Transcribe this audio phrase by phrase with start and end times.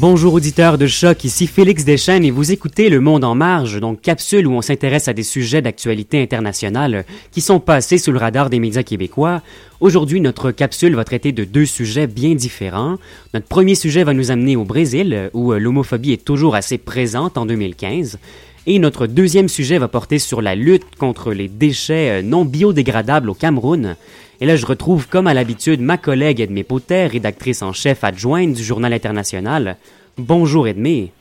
[0.00, 4.00] Bonjour auditeurs de choc, ici Félix Deschênes et vous écoutez Le Monde en marge, donc
[4.00, 8.48] capsule où on s'intéresse à des sujets d'actualité internationale qui sont passés sous le radar
[8.48, 9.42] des médias québécois.
[9.80, 12.96] Aujourd'hui, notre capsule va traiter de deux sujets bien différents.
[13.34, 17.44] Notre premier sujet va nous amener au Brésil, où l'homophobie est toujours assez présente en
[17.44, 18.18] 2015.
[18.66, 23.34] Et notre deuxième sujet va porter sur la lutte contre les déchets non biodégradables au
[23.34, 23.96] Cameroun.
[24.42, 28.54] Et là, je retrouve, comme à l'habitude, ma collègue Edmé Potter, rédactrice en chef adjointe
[28.54, 29.76] du Journal international.
[30.16, 31.12] Bonjour Edmé.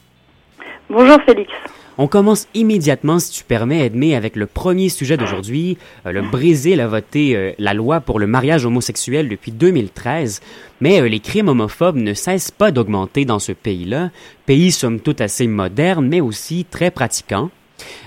[0.90, 1.52] Bonjour Félix.
[1.98, 5.78] On commence immédiatement, si tu permets, Edmé, avec le premier sujet d'aujourd'hui.
[6.06, 10.40] Euh, le Brésil a voté euh, la loi pour le mariage homosexuel depuis 2013,
[10.80, 14.12] mais euh, les crimes homophobes ne cessent pas d'augmenter dans ce pays-là.
[14.46, 17.50] Pays somme toute assez moderne, mais aussi très pratiquant.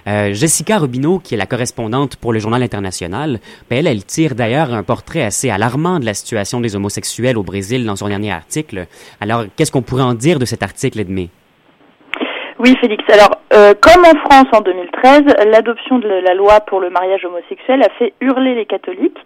[0.06, 3.38] Euh, Jessica Robineau, qui est la correspondante pour le Journal international,
[3.70, 7.42] ben, elle, elle tire d'ailleurs un portrait assez alarmant de la situation des homosexuels au
[7.42, 8.86] Brésil dans son dernier article.
[9.20, 11.30] Alors, qu'est-ce qu'on pourrait en dire de cet article, Edmé?
[12.58, 13.02] Oui, Félix.
[13.12, 17.82] Alors, euh, comme en France en 2013, l'adoption de la loi pour le mariage homosexuel
[17.82, 19.18] a fait hurler les catholiques,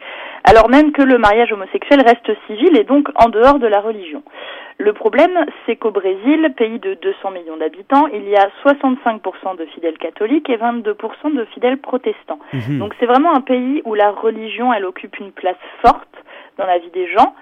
[0.45, 4.23] alors même que le mariage homosexuel reste civil et donc en dehors de la religion.
[4.79, 9.65] Le problème, c'est qu'au Brésil, pays de 200 millions d'habitants, il y a 65% de
[9.67, 12.39] fidèles catholiques et 22% de fidèles protestants.
[12.53, 12.79] Mhm.
[12.79, 16.09] Donc c'est vraiment un pays où la religion, elle occupe une place forte
[16.59, 17.35] dans la vie des gens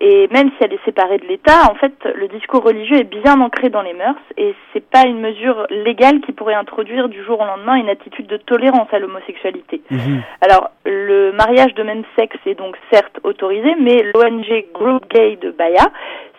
[0.00, 3.40] et même si elle est séparée de l'État, en fait, le discours religieux est bien
[3.40, 7.40] ancré dans les mœurs et c'est pas une mesure légale qui pourrait introduire du jour
[7.40, 9.82] au lendemain une attitude de tolérance à l'homosexualité.
[9.90, 10.22] Mhm.
[10.40, 15.50] Alors, le mariage de même sexe est donc certes autorisé, mais l'ONG Group Gay de
[15.50, 15.90] Bahia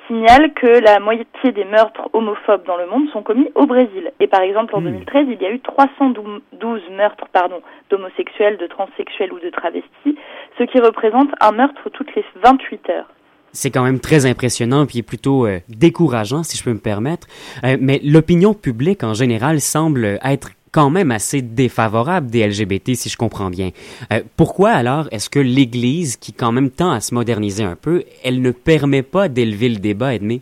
[0.09, 4.11] signale que la moitié des meurtres homophobes dans le monde sont commis au Brésil.
[4.19, 5.33] Et par exemple, en 2013, mhm.
[5.33, 10.17] il y a eu 312 meurtres pardon, d'homosexuels, de transsexuels ou de travestis,
[10.57, 13.07] ce qui représente un meurtre toutes les 28 heures
[13.51, 17.27] c'est quand même très impressionnant puis plutôt euh, décourageant si je peux me permettre.
[17.63, 23.09] Euh, mais l'opinion publique en général semble être quand même assez défavorable des LGBT si
[23.09, 23.71] je comprends bien.
[24.11, 28.03] Euh, pourquoi alors est-ce que l'Église, qui quand même tend à se moderniser un peu,
[28.23, 30.41] elle ne permet pas d'élever le débat, Edmé?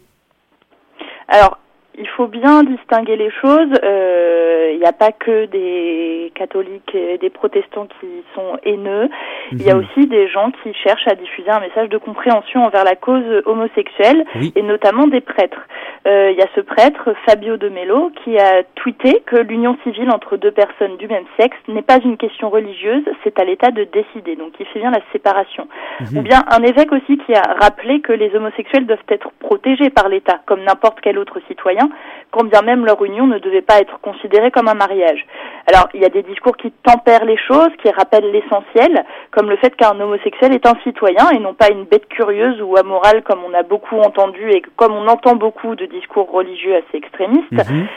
[1.27, 1.57] Alors,
[1.97, 3.71] il faut bien distinguer les choses.
[3.83, 9.09] Euh, il n'y a pas que des catholiques et des protestants qui sont haineux.
[9.51, 9.81] Il y a mhm.
[9.81, 14.25] aussi des gens qui cherchent à diffuser un message de compréhension envers la cause homosexuelle
[14.55, 15.61] et notamment des prêtres.
[16.07, 20.09] Euh, il y a ce prêtre, Fabio de Mello, qui a tweeté que l'union civile
[20.11, 23.83] entre deux personnes du même sexe n'est pas une question religieuse, c'est à l'État de
[23.85, 24.35] décider.
[24.35, 25.67] Donc il fait bien la séparation.
[26.01, 26.17] Mhm.
[26.17, 30.07] Ou bien un évêque aussi qui a rappelé que les homosexuels doivent être protégés par
[30.09, 31.86] l'État, comme n'importe quel autre citoyen
[32.31, 35.25] quand bien même leur union ne devait pas être considérée comme un mariage.
[35.67, 39.57] Alors, il y a des discours qui tempèrent les choses, qui rappellent l'essentiel, comme le
[39.57, 43.39] fait qu'un homosexuel est un citoyen et non pas une bête curieuse ou amorale comme
[43.47, 47.51] on a beaucoup entendu et comme on entend beaucoup de discours religieux assez extrémistes.
[47.51, 47.87] Mhm.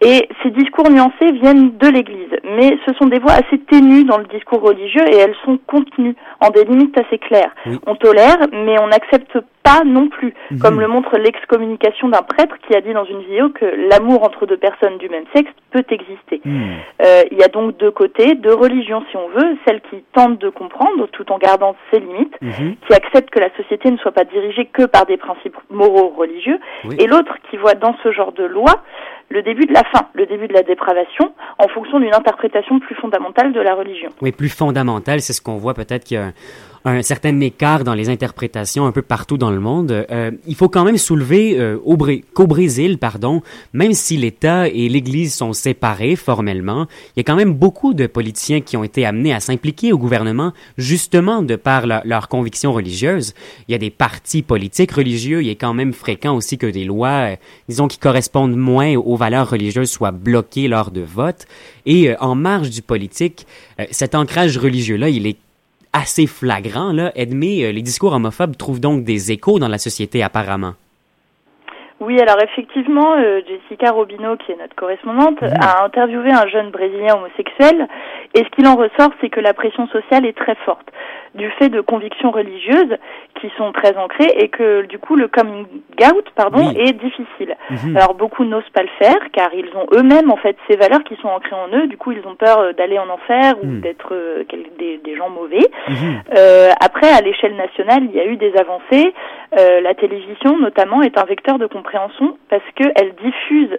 [0.00, 4.18] Et ces discours nuancés viennent de l'Église, mais ce sont des voix assez ténues dans
[4.18, 7.54] le discours religieux et elles sont contenues en des limites assez claires.
[7.86, 10.58] On tolère, mais on n'accepte pas non plus, mhm.
[10.58, 14.44] comme le montre l'excommunication d'un prêtre qui a dit dans une vidéo que l'amour entre
[14.44, 16.42] deux personnes du même sexe peut exister.
[16.44, 16.74] Mhm.
[17.02, 20.38] Euh, il y a donc deux côtés, deux religions si on veut, celle qui tente
[20.38, 22.76] de comprendre tout en gardant ses limites, mhm.
[22.86, 26.60] qui accepte que la société ne soit pas dirigée que par des principes moraux religieux,
[26.98, 28.82] et l'autre qui voit dans ce genre de loi
[29.30, 32.43] le début de la fin, le début de la dépravation, en fonction d'une interprétation
[32.80, 34.10] plus fondamentale de la religion.
[34.22, 36.32] Oui, plus fondamentale, c'est ce qu'on voit peut-être qu'il y a
[37.02, 40.06] certain écart dans les interprétations un peu partout dans le monde.
[40.10, 41.96] Euh, il faut quand même soulever euh, au
[42.34, 43.42] qu'au Brésil, pardon,
[43.72, 46.86] même si l'État et l'Église sont séparés formellement,
[47.16, 49.98] il y a quand même beaucoup de politiciens qui ont été amenés à s'impliquer au
[49.98, 53.32] gouvernement justement de par leurs convictions religieuses.
[53.68, 56.84] Il y a des partis politiques religieux, il est quand même fréquent aussi que des
[56.84, 57.36] lois, euh,
[57.68, 61.46] disons, qui correspondent moins aux valeurs religieuses soient bloquées lors de votes.
[61.86, 63.46] Et euh, en marge du politique,
[63.90, 65.38] cet ancrage religieux-là, il est
[65.94, 67.12] assez flagrant, là.
[67.14, 70.74] Edmé, euh, les discours homophobes trouvent donc des échos dans la société apparemment.
[72.00, 77.14] Oui, alors effectivement, euh, Jessica Robino, qui est notre correspondante, a interviewé un jeune Brésilien
[77.14, 77.88] homosexuel,
[78.34, 80.88] et ce qu'il en ressort, c'est que la pression sociale est très forte
[81.34, 82.96] du fait de convictions religieuses
[83.40, 85.66] qui sont très ancrées et que du coup le coming
[86.02, 87.56] out pardon est difficile.
[87.70, 87.96] Mhm.
[87.96, 91.16] Alors beaucoup n'osent pas le faire car ils ont eux-mêmes en fait ces valeurs qui
[91.16, 91.86] sont ancrées en eux.
[91.86, 93.80] Du coup ils ont peur euh, d'aller en enfer ou mhm.
[93.80, 94.44] d'être euh,
[94.78, 95.66] des, des, gens mauvais.
[95.88, 96.22] Mhm.
[96.36, 99.12] Euh, après à l'échelle nationale il y a eu des avancées.
[99.58, 103.78] Euh, la télévision notamment est un vecteur de compréhension parce qu'elle diffuse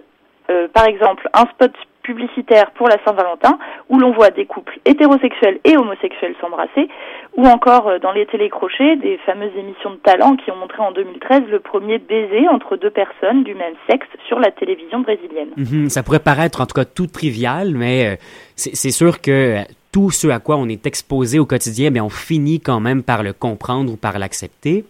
[0.72, 1.72] par exemple un spot
[2.06, 3.58] publicitaire pour la Saint-Valentin
[3.90, 6.88] où l'on voit des couples hétérosexuels et homosexuels s'embrasser
[7.36, 11.42] ou encore dans les télécrochets, des fameuses émissions de talent qui ont montré en 2013
[11.50, 15.50] le premier baiser entre deux personnes du même sexe sur la télévision brésilienne.
[15.56, 18.18] Mhm, ça pourrait paraître en tout cas tout trivial, mais
[18.54, 19.56] c'est sûr que
[19.96, 23.22] tout ce à quoi on est exposé au quotidien, mais on finit quand même par
[23.22, 24.84] le comprendre ou par l'accepter.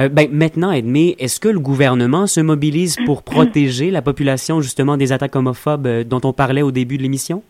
[0.00, 4.96] Euh, ben, maintenant, Edmé, est-ce que le gouvernement se mobilise pour protéger la population justement
[4.96, 7.44] des attaques homophobes euh, dont on parlait au début de l'émission?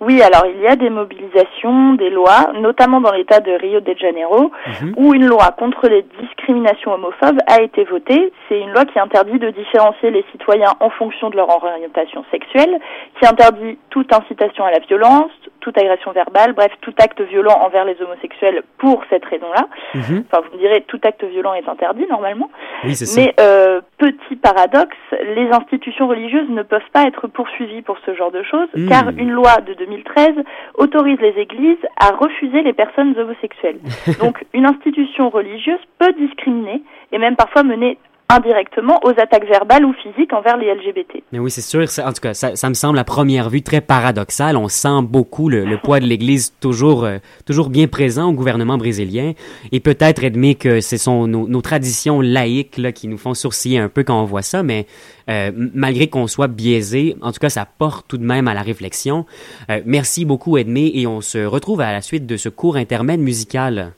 [0.00, 3.94] Oui, alors il y a des mobilisations, des lois, notamment dans l'État de Rio de
[3.98, 4.94] Janeiro, mhm.
[4.96, 8.32] où une loi contre les discriminations homophobes a été votée.
[8.48, 12.78] C'est une loi qui interdit de différencier les citoyens en fonction de leur orientation sexuelle,
[13.20, 17.84] qui interdit toute incitation à la violence, toute agression verbale, bref, tout acte violent envers
[17.84, 19.68] les homosexuels pour cette raison-là.
[19.94, 20.24] Mhm.
[20.30, 22.50] Enfin, vous me direz, tout acte violent est interdit normalement.
[22.84, 24.96] Oui, c'est Mais euh, petit paradoxe,
[25.34, 28.88] les institutions religieuses ne peuvent pas être poursuivies pour ce genre de choses, hmm.
[28.88, 30.44] car une loi de 2013
[30.74, 33.80] autorise les églises à refuser les personnes homosexuelles.
[34.20, 36.82] Donc, une institution religieuse peut discriminer
[37.12, 37.98] et même parfois mener
[38.30, 41.22] indirectement aux attaques verbales ou physiques envers les LGBT.
[41.32, 41.84] Mais oui, c'est sûr.
[42.04, 44.56] En tout cas, ça, me semble à première vue très paradoxal.
[44.56, 49.32] On sent beaucoup le, poids de l'Église toujours, euh, toujours bien présent au gouvernement brésilien.
[49.72, 53.88] Et peut-être, admis que ce sont nos, traditions laïques là, qui nous font sourciller un
[53.88, 54.86] peu quand on voit ça, mais
[55.30, 58.62] euh, malgré qu'on soit biaisé, en tout cas, ça porte tout de même à la
[58.62, 59.26] réflexion.
[59.70, 63.20] Euh, merci beaucoup, Edmé, et on se retrouve à la suite de ce court intermède
[63.20, 63.92] musical.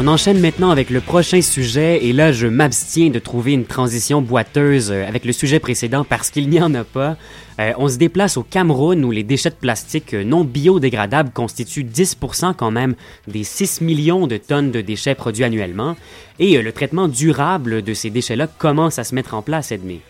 [0.00, 4.22] On enchaîne maintenant avec le prochain sujet et là je m'abstiens de trouver une transition
[4.22, 7.16] boiteuse euh, avec le sujet précédent parce qu'il n'y en a pas.
[7.58, 11.82] Euh, on se déplace au Cameroun où les déchets de plastique euh, non biodégradables constituent
[11.82, 12.94] 10% quand même
[13.26, 15.96] des 6 millions de tonnes de déchets produits annuellement
[16.38, 20.00] et le traitement durable de ces déchets-là commence à se mettre en place, Edmé?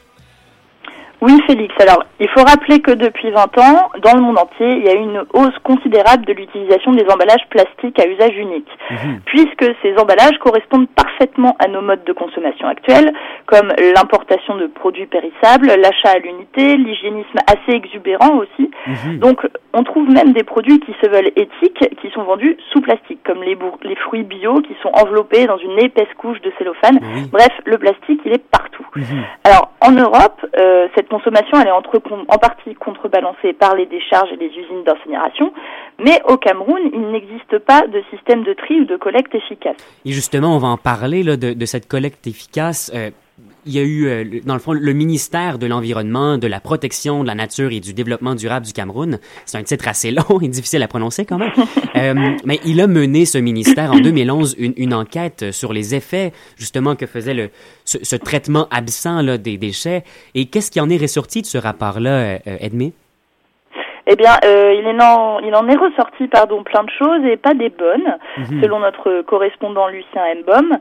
[1.20, 1.74] Oui, Félix.
[1.80, 4.94] Alors, il faut rappeler que depuis 20 ans, dans le monde entier, il y a
[4.94, 9.20] eu une hausse considérable de l'utilisation des emballages plastiques à usage unique, mhm.
[9.24, 13.12] puisque ces emballages correspondent parfaitement à nos modes de consommation actuels,
[13.46, 18.70] comme l'importation de produits périssables, l'achat à l'unité, l'hygiénisme assez exubérant aussi.
[18.86, 19.18] Mhm.
[19.18, 23.20] Donc, on trouve même des produits qui se veulent éthiques, qui sont vendus sous plastique,
[23.24, 27.00] comme les, les fruits bio qui sont enveloppés dans une épaisse couche de cellophane.
[27.32, 28.67] Bref, le plastique, il est partout.
[28.98, 29.24] Mhm.
[29.44, 34.30] Alors, en Europe, euh, cette consommation, elle est entre, en partie contrebalancée par les décharges
[34.32, 35.52] et les usines d'incinération,
[36.00, 39.76] mais au Cameroun, il n'existe pas de système de tri ou de collecte efficace.
[40.04, 42.90] Et justement, on va en parler là, de, de cette collecte efficace.
[42.94, 43.10] Euh,
[43.66, 47.22] il y a eu, euh, dans le fond, le ministère de l'Environnement, de la Protection
[47.22, 49.18] de la Nature et du Développement durable du Cameroun.
[49.44, 51.52] C'est un titre assez long et difficile à prononcer quand même.
[51.96, 56.32] euh, mais il a mené, ce ministère, en 2011, une, une, enquête sur les effets,
[56.56, 57.50] justement, que faisait le,
[57.84, 60.04] ce, ce traitement absent là, des déchets.
[60.34, 62.92] Et qu'est-ce qui en est ressorti de ce rapport-là, euh, Edmé?
[64.10, 67.52] Eh bien, euh, il, en, il en est ressorti pardon, plein de choses et pas
[67.52, 68.62] des bonnes, mhm.
[68.62, 70.78] selon notre correspondant Lucien Mbom.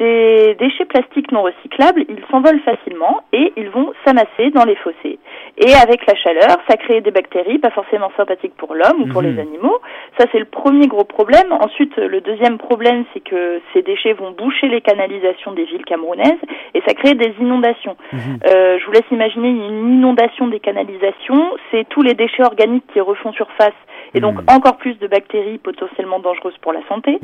[0.00, 5.18] Ces déchets plastiques non recyclables, ils s'envolent facilement et ils vont s'amasser dans les fossés.
[5.58, 9.20] Et avec la chaleur, ça crée des bactéries pas forcément sympathiques pour l'homme ou pour
[9.20, 9.40] les mhm.
[9.40, 9.78] animaux.
[10.18, 11.52] Ça, c'est le premier gros problème.
[11.52, 16.40] Ensuite, le deuxième problème, c'est que ces déchets vont boucher les canalisations des villes camerounaises
[16.72, 17.96] et ça crée des inondations.
[18.14, 18.20] Mhm.
[18.46, 21.52] Euh, je vous laisse imaginer une inondation des canalisations.
[21.70, 23.74] C'est tous les déchets organiques qui refont surface
[24.14, 24.44] et donc hmm.
[24.48, 27.18] encore plus de bactéries potentiellement dangereuses pour la santé.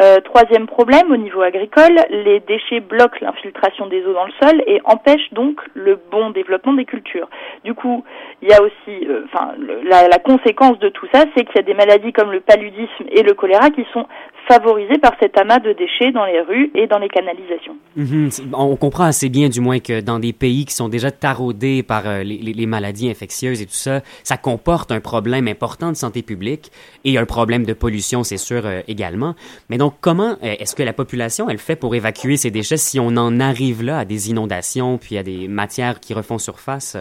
[0.00, 4.62] Euh, troisième problème, au niveau agricole, les déchets bloquent l'infiltration des eaux dans le sol
[4.66, 7.28] et empêchent donc le bon développement des cultures.
[7.64, 8.04] Du coup,
[8.42, 9.52] il y a aussi, euh, enfin,
[9.84, 13.04] la, la, conséquence de tout ça, c'est qu'il y a des maladies comme le paludisme
[13.10, 14.06] et le choléra qui sont
[14.48, 17.76] favorisés par cet amas de déchets dans les rues et dans les canalisations.
[17.96, 18.30] Mhm.
[18.54, 22.08] On comprend assez bien, du moins, que dans des pays qui sont déjà taraudés par
[22.08, 26.70] euh, les, maladies infectieuses et tout ça, ça comporte un problème important de santé publique
[27.04, 29.34] et un problème de pollution, c'est sûr, euh, également.
[29.68, 32.98] Mais donc, comment euh, est-ce que la population, elle fait pour évacuer ces déchets si
[32.98, 36.96] on en arrive là à des inondations puis à des matières qui refont surface?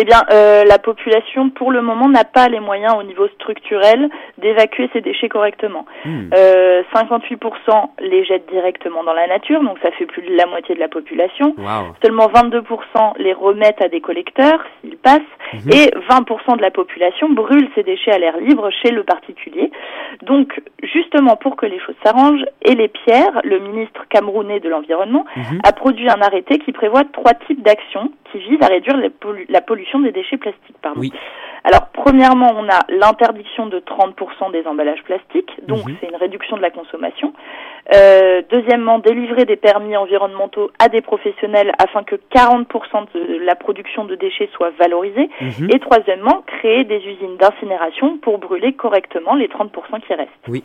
[0.00, 4.08] Eh bien, euh, la population, pour le moment, n'a pas les moyens au niveau structurel
[4.38, 5.84] d'évacuer ces déchets correctement.
[6.04, 6.30] 58% hmm.
[6.34, 10.80] euh, les jettent directement dans la nature, donc ça fait plus de la moitié de
[10.80, 11.54] la population.
[12.02, 15.20] Seulement 22% les remettent à des collecteurs s'ils passent,
[15.52, 15.70] mhm.
[15.70, 19.70] et 20% de la population brûle ces déchets à l'air libre chez le particulier.
[20.22, 25.24] Donc, justement, pour que les choses s'arrangent, et les pierres, le ministre camerounais de l'Environnement,
[25.36, 25.60] mhm.
[25.64, 28.96] a produit un arrêté qui prévoit trois types d'actions qui visent à réduire
[29.48, 30.76] la pollution des déchets plastiques.
[30.80, 31.00] Pardon.
[31.00, 31.12] Oui.
[31.64, 35.96] Alors, premièrement, on a l'interdiction de 30% des emballages plastiques, donc mhm.
[36.00, 37.34] c'est une réduction de la consommation.
[37.94, 42.66] Euh, deuxièmement, délivrer des permis environnementaux à des professionnels afin que 40%
[43.14, 45.28] de la production de déchets soit valorisée.
[45.40, 45.68] Mhm.
[45.70, 50.30] Et troisièmement, créer des usines d'incinération pour brûler correctement les 30% qui restent.
[50.48, 50.64] Oui.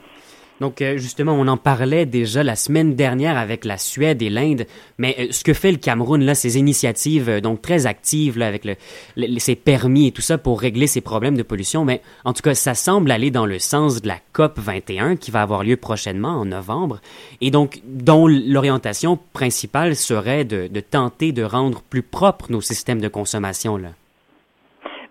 [0.61, 4.65] Donc, euh, justement, on en parlait déjà la semaine dernière avec la Suède et l'Inde,
[4.97, 8.47] mais euh, ce que fait le Cameroun, là, ces initiatives, euh, donc très actives, là,
[8.47, 8.75] avec le,
[9.39, 12.55] ses permis et tout ça pour régler ces problèmes de pollution, mais en tout cas,
[12.55, 16.39] ça semble aller dans le sens de la COP 21 qui va avoir lieu prochainement
[16.39, 17.01] en novembre,
[17.41, 23.01] et donc, dont l'orientation principale serait de, de tenter de rendre plus propres nos systèmes
[23.01, 23.89] de consommation, là.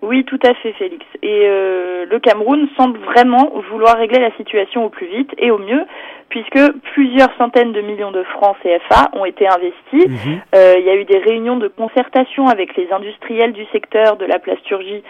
[0.04, 1.04] Oui, tout à fait, Félix.
[1.22, 5.58] Et euh, le Cameroun semble vraiment vouloir régler la situation au plus vite et au
[5.58, 5.82] mieux,
[6.28, 6.60] puisque
[6.92, 10.06] plusieurs centaines de millions de francs CFA ont été investis.
[10.06, 10.40] Mhm.
[10.54, 14.26] Euh, il y a eu des réunions de concertation avec les industriels du secteur de
[14.26, 15.02] la plasturgie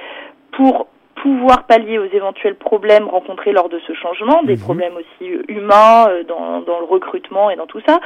[0.52, 0.86] pour
[1.24, 4.60] pouvoir pallier aux éventuels problèmes rencontrés lors de ce changement, des mhm.
[4.60, 7.98] problèmes aussi euh, humains euh, dans, dans, le recrutement et dans tout ça.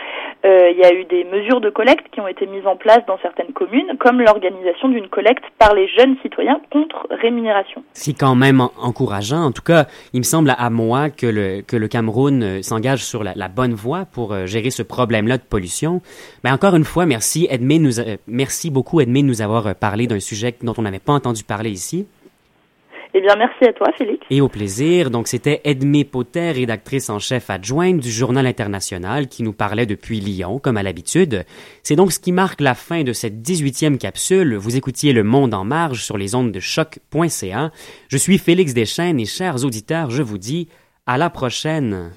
[0.44, 3.00] Euh, il y a eu des mesures de collecte qui ont été mises en place
[3.08, 7.82] dans certaines communes, comme l'organisation d'une collecte par les jeunes citoyens contre rémunération.
[7.92, 9.46] C'est quand même encourageant.
[9.46, 13.24] En tout cas, il me semble à moi que le, que le Cameroun s'engage sur
[13.24, 16.02] la, la, bonne voie pour gérer ce problème-là de pollution.
[16.44, 17.94] Mais encore une fois, merci Edmé, nous,
[18.28, 21.70] merci beaucoup Edmé de nous avoir parlé d'un sujet dont on n'avait pas entendu parler
[21.70, 22.06] ici.
[23.14, 24.26] Eh bien, merci à toi, Félix.
[24.30, 25.10] Et au plaisir.
[25.10, 30.20] Donc, c'était Edmé Potter, rédactrice en chef adjointe du Journal international, qui nous parlait depuis
[30.20, 31.44] Lyon, comme à l'habitude.
[31.82, 34.56] C'est donc ce qui marque la fin de cette 18e capsule.
[34.56, 37.72] Vous écoutiez Le Monde en marge sur les ondes de choc.ca.
[38.08, 40.68] Je suis Félix Deschênes et chers auditeurs, je vous dis
[41.06, 42.12] à la prochaine.